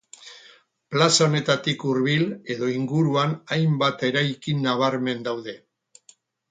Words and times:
Plaza 0.95 1.23
honetatik 1.25 1.85
hurbil 1.91 2.25
edo 2.55 2.71
inguruan 2.79 3.39
hainbat 3.57 4.09
eraikin 4.13 4.69
nabarmen 4.69 5.27
daude. 5.31 5.59